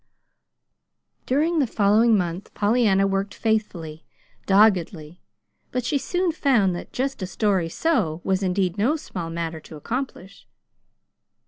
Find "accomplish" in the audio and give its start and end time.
9.75-10.47